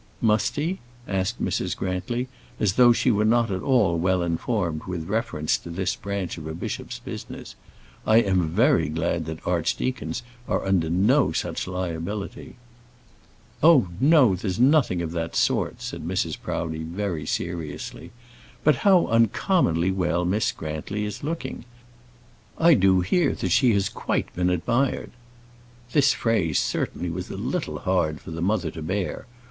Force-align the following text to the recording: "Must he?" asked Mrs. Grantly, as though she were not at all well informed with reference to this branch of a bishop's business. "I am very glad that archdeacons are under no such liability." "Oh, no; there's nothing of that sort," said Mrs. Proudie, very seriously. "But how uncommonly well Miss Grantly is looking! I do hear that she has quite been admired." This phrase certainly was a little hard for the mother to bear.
"Must 0.19 0.55
he?" 0.55 0.79
asked 1.07 1.39
Mrs. 1.39 1.77
Grantly, 1.77 2.27
as 2.59 2.73
though 2.73 2.91
she 2.91 3.11
were 3.11 3.23
not 3.23 3.51
at 3.51 3.61
all 3.61 3.99
well 3.99 4.23
informed 4.23 4.85
with 4.85 5.07
reference 5.07 5.59
to 5.59 5.69
this 5.69 5.95
branch 5.95 6.39
of 6.39 6.47
a 6.47 6.55
bishop's 6.55 6.97
business. 6.97 7.53
"I 8.03 8.17
am 8.17 8.49
very 8.49 8.89
glad 8.89 9.25
that 9.27 9.45
archdeacons 9.45 10.23
are 10.47 10.65
under 10.65 10.89
no 10.89 11.33
such 11.33 11.67
liability." 11.67 12.55
"Oh, 13.61 13.89
no; 13.99 14.35
there's 14.35 14.59
nothing 14.59 15.03
of 15.03 15.11
that 15.11 15.35
sort," 15.35 15.83
said 15.83 16.01
Mrs. 16.01 16.35
Proudie, 16.41 16.81
very 16.81 17.27
seriously. 17.27 18.09
"But 18.63 18.77
how 18.77 19.05
uncommonly 19.05 19.91
well 19.91 20.25
Miss 20.25 20.51
Grantly 20.51 21.05
is 21.05 21.23
looking! 21.23 21.63
I 22.57 22.73
do 22.73 23.01
hear 23.01 23.33
that 23.35 23.49
she 23.51 23.71
has 23.73 23.87
quite 23.87 24.33
been 24.33 24.49
admired." 24.49 25.11
This 25.91 26.11
phrase 26.11 26.57
certainly 26.57 27.11
was 27.11 27.29
a 27.29 27.37
little 27.37 27.77
hard 27.77 28.19
for 28.19 28.31
the 28.31 28.41
mother 28.41 28.71
to 28.71 28.81
bear. 28.81 29.27